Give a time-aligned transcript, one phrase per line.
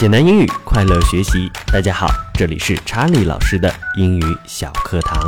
[0.00, 1.48] 简单英语，快乐学习。
[1.72, 5.24] 大家好，这里是查理老师的英语小课堂。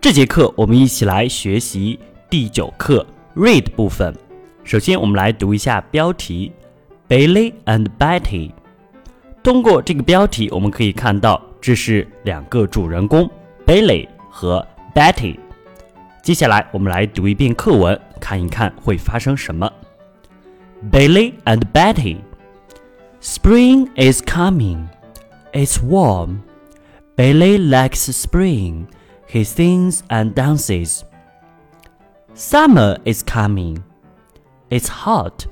[0.00, 3.06] 这节课我们一起来学习第九课
[3.36, 4.12] read 部分。
[4.64, 6.52] 首先，我们来读一下标题
[7.08, 8.50] ：Billy and Betty。
[9.40, 13.30] 通过这个标题，我们可以看到这是两个主人公
[13.64, 15.38] Billy 和 Betty。
[16.24, 19.70] 接下来，我们来读一遍课文，看一看会发生什么。
[20.90, 22.22] Billy and Betty.
[23.20, 24.90] Spring is coming.
[25.54, 26.44] It's warm.
[27.16, 28.88] Billy likes spring.
[29.26, 31.04] He sings and dances.
[32.34, 33.82] Summer is coming.
[34.68, 35.46] It's hot.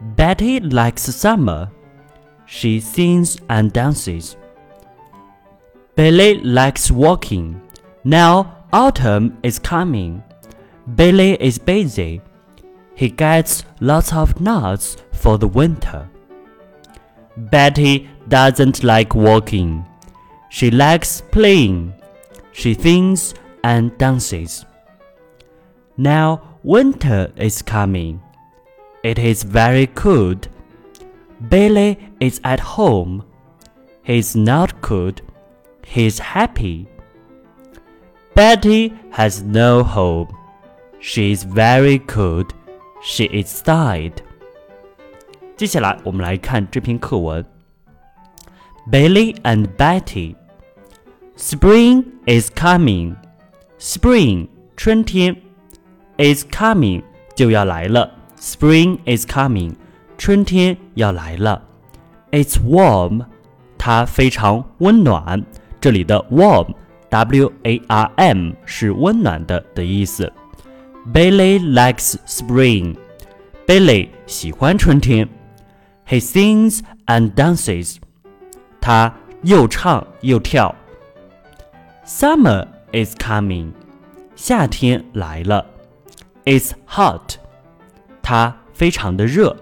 [0.00, 1.70] Betty likes summer.
[2.46, 4.36] She sings and dances.
[5.94, 7.60] Billy likes walking.
[8.04, 10.22] Now autumn is coming.
[10.94, 12.22] Billy is busy.
[12.98, 16.10] He gets lots of nuts for the winter.
[17.36, 19.86] Betty doesn't like walking.
[20.48, 21.94] She likes playing.
[22.50, 24.66] She sings and dances.
[25.96, 28.20] Now winter is coming.
[29.04, 30.48] It is very cold.
[31.48, 33.24] Billy is at home.
[34.02, 35.22] He's not cold.
[35.86, 36.88] He's happy.
[38.34, 40.36] Betty has no home.
[40.98, 42.54] She's very cold.
[43.01, 44.13] She is died.
[45.55, 47.45] 接下来我们来看这篇课文。
[48.91, 50.35] Billy and Betty.
[51.37, 53.15] Spring is coming.
[53.79, 55.35] Spring 春天
[56.17, 57.03] is coming
[57.35, 58.11] 就要来了。
[58.37, 59.75] Spring is coming
[60.17, 61.61] 春天要来了。
[62.31, 63.25] It's warm
[63.77, 65.43] 它非常温暖。
[65.79, 66.73] 这里的 warm
[67.09, 70.31] W A R M 是温暖的的意思。
[71.11, 72.95] Billy likes spring.
[73.67, 75.27] Billy 喜欢春天。
[76.07, 77.97] He sings and dances.
[78.79, 79.13] 他
[79.43, 80.73] 又唱又跳。
[82.05, 83.71] Summer is coming.
[84.35, 85.65] 夏天来了。
[86.45, 87.37] It's hot.
[88.21, 89.55] 它非常的热。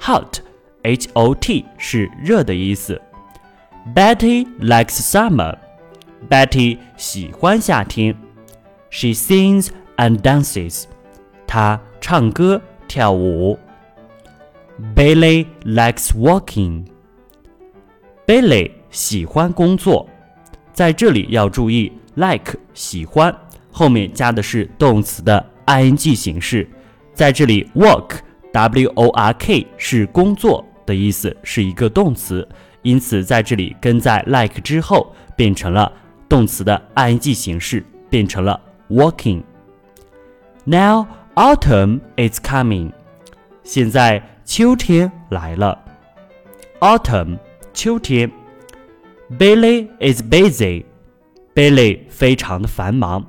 [0.00, 0.40] Hot,
[0.82, 3.00] H-O-T 是热的意思。
[3.94, 5.56] Betty likes summer.
[6.28, 8.16] Betty 喜欢夏天。
[8.90, 10.85] She sings and dances.
[11.45, 13.57] 她唱歌跳舞。
[14.95, 16.85] Billy likes walking.
[18.25, 20.07] Billy 喜欢工作，
[20.71, 23.35] 在这里要注意 like 喜欢
[23.71, 26.69] 后面加的是动词的 ing 形式，
[27.13, 28.19] 在这里 work
[28.51, 32.47] w o r k 是工作的意思，是一个动词，
[32.81, 35.91] 因此在这里跟在 like 之后变成了
[36.29, 38.59] 动词的 ing 形式，变成了
[38.89, 39.41] walking。
[40.66, 42.92] Now autumn is coming.
[43.64, 45.78] 现在秋天来了。
[46.80, 47.38] Autumn
[47.72, 48.30] 秋天。
[49.38, 50.84] Billy is busy.
[51.54, 53.24] Billy 非常的繁忙。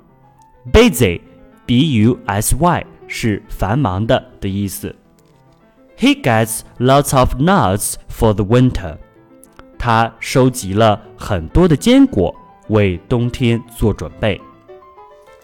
[0.71, 1.21] Busy
[1.65, 4.95] B U S Y 是繁忙的的意思。
[5.97, 8.97] He gets lots of nuts for the winter.
[9.77, 12.35] 他收集了很多的坚果，
[12.69, 14.41] 为冬天做准备。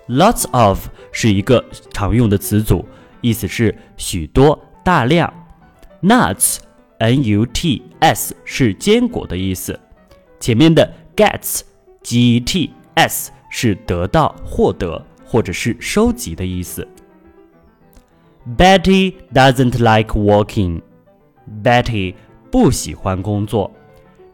[0.09, 2.85] Lots of 是一个常用的词组，
[3.21, 5.33] 意思是许多、大量。
[6.03, 6.59] Nuts,
[6.99, 9.79] N-U-T-S 是坚果的意思。
[10.39, 11.63] 前面的 gets,
[12.03, 16.87] G-E-T-S 是得到、获得或者是收集的意思。
[18.59, 20.83] Betty doesn't like walking.
[21.63, 22.15] Betty
[22.51, 23.71] 不喜欢工作。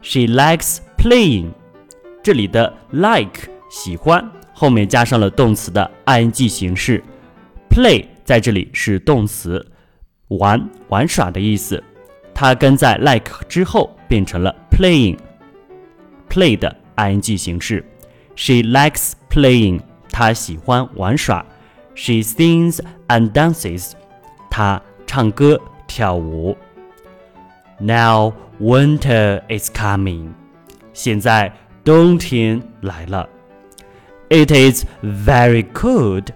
[0.01, 1.51] She likes playing.
[2.21, 4.29] 这里的 like 喜欢
[4.61, 7.03] 后面加上了动词的 ing 形式
[7.67, 9.65] ，play 在这里是动词，
[10.27, 11.83] 玩玩耍的意思，
[12.31, 17.83] 它跟在 like 之后变成了 playing，play 的 ing 形式。
[18.35, 21.43] She likes playing，她喜欢玩耍。
[21.95, 23.93] She sings and dances，
[24.51, 26.55] 她唱歌跳舞。
[27.79, 30.33] Now winter is coming，
[30.93, 31.51] 现在
[31.83, 33.27] 冬天来了。
[34.30, 36.28] It is very cold.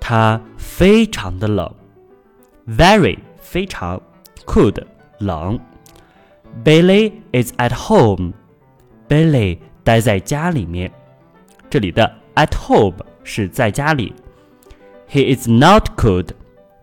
[0.00, 1.74] 它非常的冷。
[2.66, 4.00] Very 非常，
[4.46, 4.84] cold
[5.18, 5.58] 冷。
[6.64, 8.32] Billy is at home.
[9.08, 10.92] Billy 待在家里面。
[11.68, 14.14] 这里的 at home 是在家里。
[15.10, 16.28] He is not cold.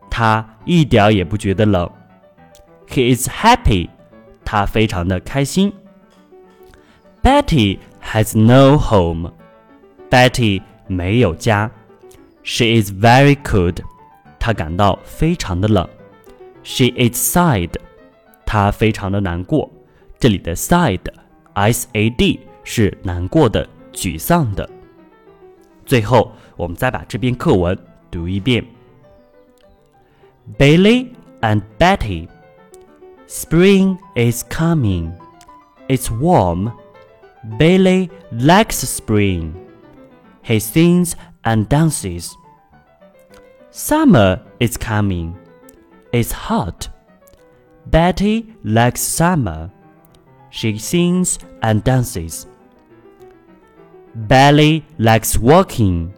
[0.09, 1.89] 他一点也不觉得冷。
[2.87, 3.89] He is happy.
[4.43, 5.71] 他非常的开心。
[7.21, 9.31] Betty has no home.
[10.09, 11.69] Betty 没有家。
[12.43, 13.81] She is very cold.
[14.39, 15.87] 她感到非常的冷。
[16.63, 17.71] She is sad，
[18.45, 19.69] 她非常的难过。
[20.19, 24.69] 这里的 sad，s a d 是难过的、沮丧的。
[25.85, 27.77] 最后，我们再把这篇课文
[28.11, 28.65] 读一遍。
[30.57, 31.07] Billy
[31.41, 32.27] and Betty.
[33.27, 35.11] Spring is coming.
[35.87, 36.71] It's warm.
[37.57, 39.53] Billy likes spring.
[40.44, 42.36] He sings and dances.
[43.70, 45.36] Summer is coming.
[46.12, 46.88] It's hot.
[47.86, 49.70] Betty likes summer.
[50.50, 52.46] She sings and dances.
[54.28, 56.14] Billy likes walking.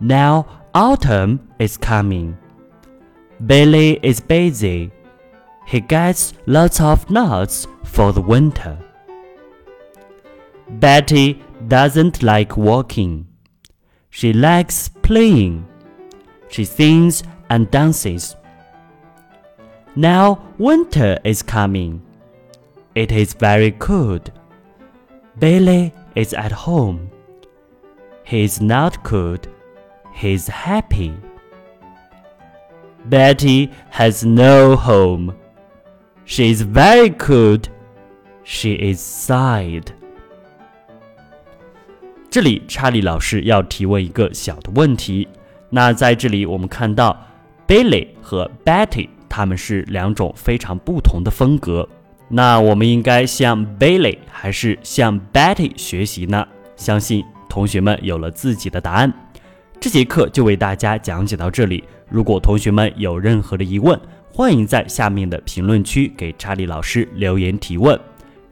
[0.00, 2.36] Now autumn is coming.
[3.46, 4.90] Billy is busy.
[5.66, 8.76] He gets lots of nuts for the winter.
[10.68, 13.25] Betty doesn't like walking.
[14.18, 15.68] She likes playing.
[16.48, 18.34] She sings and dances.
[19.94, 22.00] Now winter is coming.
[22.94, 24.32] It is very cold.
[25.38, 27.10] Billy is at home.
[28.24, 29.48] He is not cold.
[30.14, 31.14] He is happy.
[33.04, 35.36] Betty has no home.
[36.24, 37.68] She is very cold.
[38.44, 39.92] She is sad.
[42.36, 45.26] 这里查理老师要提问一个小的问题。
[45.70, 47.18] 那在这里我们看到
[47.66, 51.88] Billy 和 Betty 他们是两种非常不同的风格。
[52.28, 56.46] 那我们应该向 Billy 还是向 Betty 学习呢？
[56.76, 59.10] 相信同学们有了自己的答案。
[59.80, 61.82] 这节课就为大家讲解到这里。
[62.06, 63.98] 如果同学们有任何的疑问，
[64.30, 67.98] 欢迎在下面的评论区给查理老师留言提问。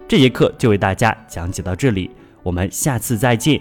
[0.09, 2.11] 这节课就为大家讲解到这里，
[2.43, 3.61] 我们下次再见